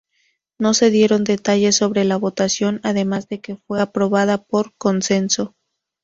[0.57, 5.53] No se dieron detalles sobre la votación además de que fue aprobada "por consenso".